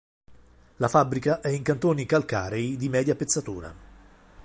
La 0.77 0.87
fabbrica 0.87 1.41
è 1.41 1.49
in 1.49 1.61
cantoni 1.61 2.07
calcarei 2.07 2.75
di 2.75 2.89
media 2.89 3.13
pezzatura. 3.15 3.71